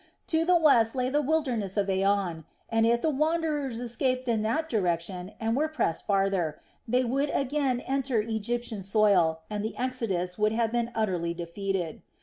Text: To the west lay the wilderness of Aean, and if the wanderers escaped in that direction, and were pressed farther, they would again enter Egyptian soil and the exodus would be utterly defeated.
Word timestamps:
To 0.29 0.43
the 0.45 0.55
west 0.57 0.95
lay 0.95 1.11
the 1.11 1.21
wilderness 1.21 1.77
of 1.77 1.87
Aean, 1.87 2.43
and 2.69 2.87
if 2.87 3.03
the 3.03 3.11
wanderers 3.11 3.79
escaped 3.79 4.27
in 4.27 4.41
that 4.41 4.67
direction, 4.67 5.33
and 5.39 5.55
were 5.55 5.67
pressed 5.67 6.07
farther, 6.07 6.57
they 6.87 7.05
would 7.05 7.29
again 7.29 7.81
enter 7.81 8.19
Egyptian 8.19 8.81
soil 8.81 9.41
and 9.47 9.63
the 9.63 9.77
exodus 9.77 10.39
would 10.39 10.53
be 10.53 10.89
utterly 10.95 11.35
defeated. 11.35 12.01